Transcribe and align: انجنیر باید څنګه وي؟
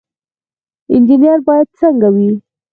انجنیر 0.93 1.37
باید 1.47 1.67
څنګه 1.79 2.07
وي؟ 2.15 2.29